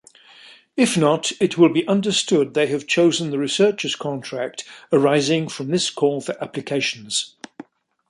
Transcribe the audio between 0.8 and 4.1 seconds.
not, it will be understood they have chosen the researcher’s